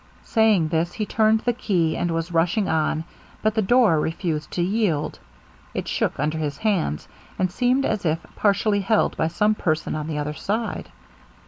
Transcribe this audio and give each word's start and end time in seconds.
Saying 0.25 0.69
this 0.69 0.93
he 0.93 1.05
turned 1.05 1.41
the 1.41 1.53
key, 1.53 1.95
and 1.95 2.09
was 2.09 2.31
rushing 2.31 2.67
on, 2.67 3.03
but 3.43 3.53
the 3.53 3.61
door 3.61 3.99
refused 3.99 4.49
to 4.49 4.63
yield; 4.63 5.19
it 5.75 5.87
shook 5.87 6.19
under 6.19 6.39
his 6.39 6.57
hands, 6.57 7.07
and 7.37 7.51
seemed 7.51 7.85
as 7.85 8.03
if 8.03 8.17
partially 8.35 8.79
held 8.79 9.15
by 9.15 9.27
some 9.27 9.53
person 9.53 9.93
on 9.93 10.07
the 10.07 10.17
other 10.17 10.33
side. 10.33 10.89